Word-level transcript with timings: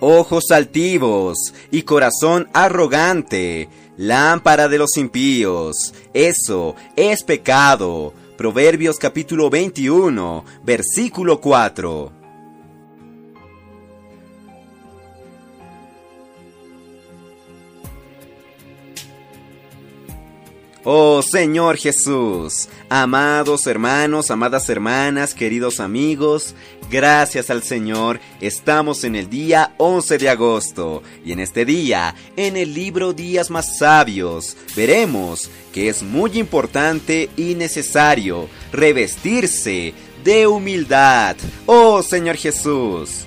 ojos 0.00 0.50
altivos 0.50 1.54
y 1.70 1.82
corazón 1.82 2.48
arrogante, 2.52 3.68
lámpara 3.96 4.68
de 4.68 4.78
los 4.78 4.96
impíos. 4.96 5.94
Eso 6.12 6.74
es 6.96 7.22
pecado. 7.22 8.12
Proverbios 8.36 8.96
capítulo 8.98 9.50
21, 9.50 10.44
versículo 10.64 11.40
4. 11.40 12.19
Oh 20.82 21.20
Señor 21.20 21.76
Jesús, 21.76 22.70
amados 22.88 23.66
hermanos, 23.66 24.30
amadas 24.30 24.66
hermanas, 24.70 25.34
queridos 25.34 25.78
amigos, 25.78 26.54
gracias 26.90 27.50
al 27.50 27.62
Señor, 27.62 28.18
estamos 28.40 29.04
en 29.04 29.14
el 29.14 29.28
día 29.28 29.74
11 29.76 30.16
de 30.16 30.30
agosto 30.30 31.02
y 31.22 31.32
en 31.32 31.40
este 31.40 31.66
día, 31.66 32.14
en 32.34 32.56
el 32.56 32.72
libro 32.72 33.12
Días 33.12 33.50
más 33.50 33.76
Sabios, 33.76 34.56
veremos 34.74 35.50
que 35.74 35.90
es 35.90 36.02
muy 36.02 36.38
importante 36.38 37.28
y 37.36 37.56
necesario 37.56 38.48
revestirse 38.72 39.92
de 40.24 40.46
humildad. 40.46 41.36
Oh 41.66 42.02
Señor 42.02 42.36
Jesús. 42.36 43.26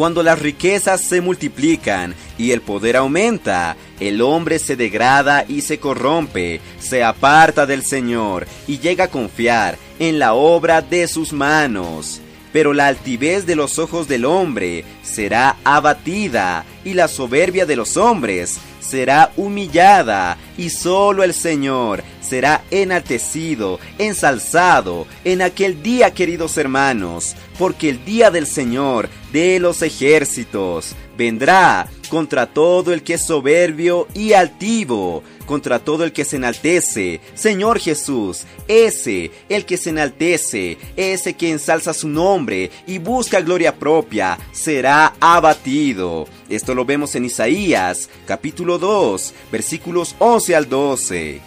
Cuando 0.00 0.22
las 0.22 0.38
riquezas 0.38 1.02
se 1.02 1.20
multiplican 1.20 2.14
y 2.38 2.52
el 2.52 2.62
poder 2.62 2.96
aumenta, 2.96 3.76
el 4.00 4.22
hombre 4.22 4.58
se 4.58 4.74
degrada 4.74 5.44
y 5.46 5.60
se 5.60 5.78
corrompe, 5.78 6.62
se 6.78 7.04
aparta 7.04 7.66
del 7.66 7.84
Señor 7.84 8.46
y 8.66 8.78
llega 8.78 9.04
a 9.04 9.10
confiar 9.10 9.76
en 9.98 10.18
la 10.18 10.32
obra 10.32 10.80
de 10.80 11.06
sus 11.06 11.34
manos. 11.34 12.22
Pero 12.50 12.72
la 12.72 12.86
altivez 12.86 13.44
de 13.44 13.56
los 13.56 13.78
ojos 13.78 14.08
del 14.08 14.24
hombre 14.24 14.86
será 15.02 15.56
abatida 15.64 16.64
y 16.82 16.94
la 16.94 17.06
soberbia 17.06 17.66
de 17.66 17.76
los 17.76 17.98
hombres 17.98 18.58
será 18.80 19.32
humillada 19.36 20.36
y 20.56 20.70
solo 20.70 21.22
el 21.22 21.34
Señor 21.34 22.02
será 22.20 22.62
enaltecido, 22.70 23.80
ensalzado 23.98 25.06
en 25.24 25.42
aquel 25.42 25.82
día, 25.82 26.12
queridos 26.12 26.56
hermanos, 26.56 27.34
porque 27.58 27.90
el 27.90 28.04
día 28.04 28.30
del 28.30 28.46
Señor 28.46 29.08
de 29.32 29.58
los 29.58 29.82
ejércitos 29.82 30.94
vendrá 31.16 31.88
contra 32.10 32.46
todo 32.46 32.92
el 32.92 33.02
que 33.02 33.14
es 33.14 33.24
soberbio 33.24 34.08
y 34.12 34.32
altivo, 34.34 35.22
contra 35.46 35.78
todo 35.78 36.04
el 36.04 36.12
que 36.12 36.24
se 36.24 36.36
enaltece. 36.36 37.20
Señor 37.34 37.78
Jesús, 37.78 38.42
ese, 38.68 39.30
el 39.48 39.64
que 39.64 39.78
se 39.78 39.90
enaltece, 39.90 40.76
ese 40.96 41.34
que 41.34 41.50
ensalza 41.50 41.94
su 41.94 42.08
nombre 42.08 42.70
y 42.86 42.98
busca 42.98 43.40
gloria 43.40 43.76
propia, 43.76 44.38
será 44.52 45.14
abatido. 45.20 46.26
Esto 46.48 46.74
lo 46.74 46.84
vemos 46.84 47.14
en 47.14 47.24
Isaías, 47.24 48.10
capítulo 48.26 48.78
2, 48.78 49.32
versículos 49.50 50.16
11 50.18 50.56
al 50.56 50.68
12. 50.68 51.40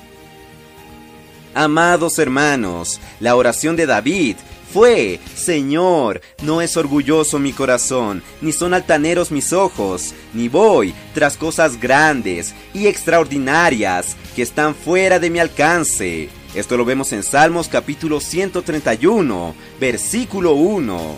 Amados 1.55 2.17
hermanos, 2.17 2.99
la 3.19 3.35
oración 3.35 3.75
de 3.75 3.85
David 3.85 4.37
fue, 4.73 5.19
Señor, 5.35 6.21
no 6.41 6.59
es 6.59 6.75
orgulloso 6.77 7.37
mi 7.37 7.53
corazón, 7.53 8.23
ni 8.41 8.51
son 8.51 8.73
altaneros 8.73 9.29
mis 9.29 9.53
ojos, 9.53 10.15
ni 10.33 10.49
voy 10.49 10.95
tras 11.13 11.37
cosas 11.37 11.79
grandes 11.79 12.55
y 12.73 12.87
extraordinarias 12.87 14.17
que 14.35 14.41
están 14.41 14.73
fuera 14.73 15.19
de 15.19 15.29
mi 15.29 15.37
alcance. 15.37 16.29
Esto 16.55 16.75
lo 16.75 16.85
vemos 16.85 17.13
en 17.13 17.21
Salmos 17.21 17.67
capítulo 17.67 18.19
131, 18.19 19.53
versículo 19.79 20.53
1. 20.53 21.17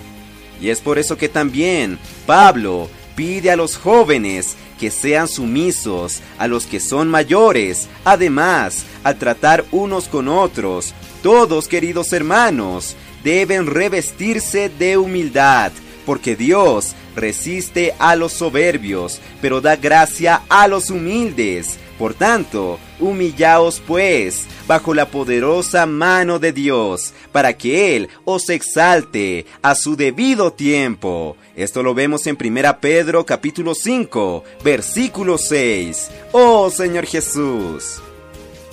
Y 0.59 0.69
es 0.69 0.81
por 0.81 0.99
eso 0.99 1.17
que 1.17 1.29
también 1.29 1.97
Pablo 2.25 2.89
pide 3.15 3.51
a 3.51 3.55
los 3.55 3.77
jóvenes 3.77 4.57
que 4.77 4.91
sean 4.91 5.29
sumisos 5.29 6.19
a 6.37 6.47
los 6.47 6.65
que 6.65 6.81
son 6.81 7.07
mayores, 7.07 7.87
además, 8.03 8.83
al 9.05 9.17
tratar 9.17 9.63
unos 9.71 10.09
con 10.09 10.27
otros, 10.27 10.93
todos 11.23 11.69
queridos 11.69 12.11
hermanos, 12.11 12.97
deben 13.25 13.65
revestirse 13.65 14.69
de 14.69 14.97
humildad, 14.97 15.71
porque 16.05 16.35
Dios 16.35 16.95
resiste 17.15 17.95
a 17.97 18.15
los 18.15 18.33
soberbios, 18.33 19.19
pero 19.41 19.61
da 19.61 19.75
gracia 19.75 20.43
a 20.47 20.67
los 20.67 20.91
humildes. 20.91 21.79
Por 21.97 22.13
tanto, 22.13 22.77
humillaos 22.99 23.81
pues 23.87 24.43
bajo 24.67 24.93
la 24.93 25.07
poderosa 25.07 25.87
mano 25.87 26.37
de 26.37 26.51
Dios, 26.53 27.13
para 27.31 27.53
que 27.53 27.95
Él 27.95 28.09
os 28.25 28.49
exalte 28.49 29.47
a 29.63 29.73
su 29.73 29.95
debido 29.95 30.53
tiempo. 30.53 31.35
Esto 31.55 31.81
lo 31.81 31.95
vemos 31.95 32.27
en 32.27 32.37
1 32.39 32.79
Pedro 32.79 33.25
capítulo 33.25 33.73
5, 33.73 34.43
versículo 34.63 35.39
6. 35.39 36.11
Oh 36.31 36.69
Señor 36.69 37.07
Jesús. 37.07 38.01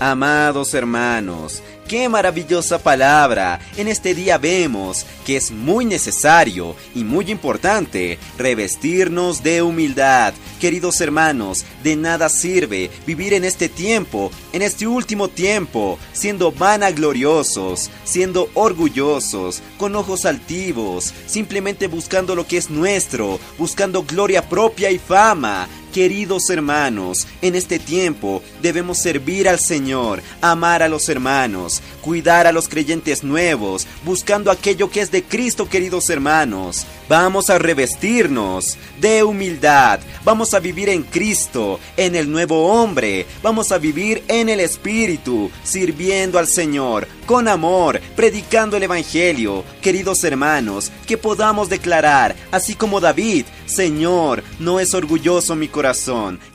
Amados 0.04 0.74
hermanos, 0.74 1.62
Qué 1.92 2.08
maravillosa 2.08 2.78
palabra. 2.78 3.60
En 3.76 3.86
este 3.86 4.14
día 4.14 4.38
vemos 4.38 5.04
que 5.26 5.36
es 5.36 5.50
muy 5.50 5.84
necesario 5.84 6.74
y 6.94 7.04
muy 7.04 7.30
importante 7.30 8.18
revestirnos 8.38 9.42
de 9.42 9.60
humildad. 9.60 10.32
Queridos 10.58 11.02
hermanos, 11.02 11.66
de 11.82 11.96
nada 11.96 12.30
sirve 12.30 12.90
vivir 13.06 13.34
en 13.34 13.44
este 13.44 13.68
tiempo, 13.68 14.30
en 14.54 14.62
este 14.62 14.86
último 14.86 15.28
tiempo, 15.28 15.98
siendo 16.14 16.50
vanagloriosos, 16.50 17.90
siendo 18.04 18.48
orgullosos, 18.54 19.60
con 19.76 19.94
ojos 19.94 20.24
altivos, 20.24 21.12
simplemente 21.26 21.88
buscando 21.88 22.34
lo 22.34 22.46
que 22.46 22.56
es 22.56 22.70
nuestro, 22.70 23.38
buscando 23.58 24.04
gloria 24.04 24.48
propia 24.48 24.90
y 24.90 24.98
fama, 24.98 25.68
Queridos 25.92 26.48
hermanos, 26.48 27.26
en 27.42 27.54
este 27.54 27.78
tiempo 27.78 28.42
debemos 28.62 28.96
servir 28.96 29.46
al 29.46 29.60
Señor, 29.60 30.22
amar 30.40 30.82
a 30.82 30.88
los 30.88 31.06
hermanos, 31.10 31.82
cuidar 32.00 32.46
a 32.46 32.52
los 32.52 32.66
creyentes 32.66 33.22
nuevos, 33.22 33.86
buscando 34.02 34.50
aquello 34.50 34.88
que 34.88 35.02
es 35.02 35.10
de 35.10 35.22
Cristo, 35.22 35.68
queridos 35.68 36.08
hermanos. 36.08 36.86
Vamos 37.10 37.50
a 37.50 37.58
revestirnos 37.58 38.78
de 39.02 39.22
humildad, 39.22 40.00
vamos 40.24 40.54
a 40.54 40.60
vivir 40.60 40.88
en 40.88 41.02
Cristo, 41.02 41.78
en 41.98 42.16
el 42.16 42.30
nuevo 42.30 42.68
hombre, 42.68 43.26
vamos 43.42 43.70
a 43.70 43.76
vivir 43.76 44.22
en 44.28 44.48
el 44.48 44.60
Espíritu, 44.60 45.50
sirviendo 45.62 46.38
al 46.38 46.48
Señor, 46.48 47.06
con 47.26 47.48
amor, 47.48 48.00
predicando 48.16 48.78
el 48.78 48.84
Evangelio. 48.84 49.62
Queridos 49.82 50.24
hermanos, 50.24 50.90
que 51.06 51.18
podamos 51.18 51.68
declarar, 51.68 52.34
así 52.50 52.74
como 52.74 52.98
David, 52.98 53.44
Señor, 53.66 54.42
no 54.58 54.80
es 54.80 54.94
orgulloso 54.94 55.54
mi 55.54 55.68
corazón, 55.68 55.81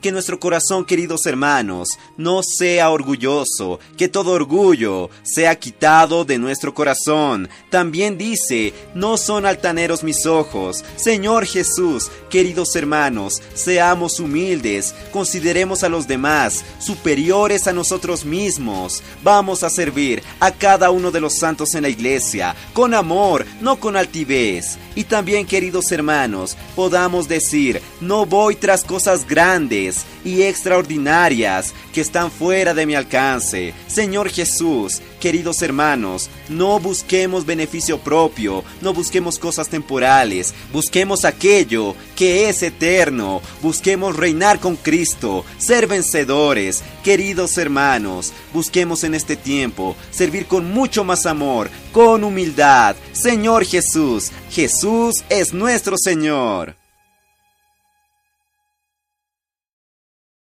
que 0.01 0.11
nuestro 0.13 0.39
corazón, 0.39 0.85
queridos 0.85 1.25
hermanos, 1.25 1.89
no 2.15 2.41
sea 2.43 2.91
orgulloso, 2.91 3.77
que 3.97 4.07
todo 4.07 4.31
orgullo 4.31 5.09
sea 5.23 5.59
quitado 5.59 6.23
de 6.23 6.37
nuestro 6.37 6.73
corazón. 6.73 7.49
También 7.69 8.17
dice, 8.17 8.73
no 8.95 9.17
son 9.17 9.45
altaneros 9.45 10.01
mis 10.01 10.25
ojos. 10.25 10.85
Señor 10.95 11.45
Jesús, 11.45 12.09
queridos 12.29 12.73
hermanos, 12.77 13.41
seamos 13.53 14.21
humildes, 14.21 14.95
consideremos 15.11 15.83
a 15.83 15.89
los 15.89 16.07
demás 16.07 16.63
superiores 16.79 17.67
a 17.67 17.73
nosotros 17.73 18.23
mismos. 18.23 19.03
Vamos 19.23 19.63
a 19.63 19.69
servir 19.69 20.23
a 20.39 20.51
cada 20.51 20.89
uno 20.89 21.11
de 21.11 21.19
los 21.19 21.37
santos 21.37 21.75
en 21.75 21.81
la 21.81 21.89
iglesia, 21.89 22.55
con 22.71 22.93
amor, 22.93 23.45
no 23.59 23.77
con 23.77 23.97
altivez. 23.97 24.77
Y 24.95 25.03
también, 25.03 25.45
queridos 25.45 25.91
hermanos, 25.91 26.55
podamos 26.75 27.27
decir, 27.27 27.81
no 27.99 28.25
voy 28.25 28.55
tras 28.55 28.85
grandes 29.25 30.05
y 30.23 30.43
extraordinarias 30.43 31.73
que 31.93 32.01
están 32.01 32.29
fuera 32.29 32.73
de 32.73 32.85
mi 32.85 32.95
alcance. 32.95 33.73
Señor 33.87 34.29
Jesús, 34.29 35.01
queridos 35.19 35.61
hermanos, 35.61 36.29
no 36.49 36.79
busquemos 36.79 37.45
beneficio 37.45 37.99
propio, 37.99 38.63
no 38.81 38.93
busquemos 38.93 39.39
cosas 39.39 39.69
temporales, 39.69 40.53
busquemos 40.71 41.25
aquello 41.25 41.95
que 42.15 42.49
es 42.49 42.61
eterno, 42.61 43.41
busquemos 43.61 44.15
reinar 44.15 44.59
con 44.59 44.75
Cristo, 44.75 45.45
ser 45.57 45.87
vencedores, 45.87 46.83
queridos 47.03 47.57
hermanos, 47.57 48.33
busquemos 48.53 49.03
en 49.03 49.15
este 49.15 49.35
tiempo 49.35 49.95
servir 50.11 50.45
con 50.45 50.71
mucho 50.71 51.03
más 51.03 51.25
amor, 51.25 51.69
con 51.91 52.23
humildad. 52.23 52.95
Señor 53.13 53.65
Jesús, 53.65 54.31
Jesús 54.51 55.23
es 55.29 55.53
nuestro 55.53 55.97
Señor. 55.97 56.75